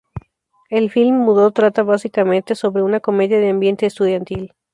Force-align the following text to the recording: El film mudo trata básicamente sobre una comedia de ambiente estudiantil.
El 0.71 0.89
film 0.89 1.19
mudo 1.19 1.51
trata 1.51 1.83
básicamente 1.83 2.55
sobre 2.55 2.81
una 2.81 3.01
comedia 3.01 3.37
de 3.37 3.51
ambiente 3.51 3.85
estudiantil. 3.85 4.55